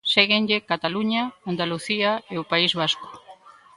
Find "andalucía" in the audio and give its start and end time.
1.51-2.11